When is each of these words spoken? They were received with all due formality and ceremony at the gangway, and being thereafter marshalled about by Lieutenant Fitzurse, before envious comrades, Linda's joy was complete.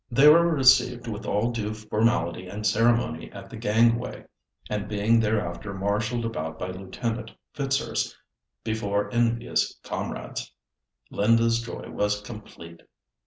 They 0.09 0.27
were 0.27 0.47
received 0.51 1.05
with 1.05 1.27
all 1.27 1.51
due 1.51 1.75
formality 1.75 2.47
and 2.47 2.65
ceremony 2.65 3.31
at 3.31 3.51
the 3.51 3.55
gangway, 3.55 4.25
and 4.67 4.87
being 4.87 5.19
thereafter 5.19 5.75
marshalled 5.75 6.25
about 6.25 6.57
by 6.57 6.69
Lieutenant 6.71 7.29
Fitzurse, 7.53 8.15
before 8.63 9.13
envious 9.13 9.79
comrades, 9.83 10.51
Linda's 11.11 11.61
joy 11.61 11.87
was 11.91 12.19
complete. 12.19 12.81